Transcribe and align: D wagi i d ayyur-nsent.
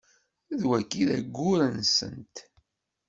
D 0.59 0.61
wagi 0.67 0.97
i 1.01 1.05
d 1.07 1.09
ayyur-nsent. 1.17 2.35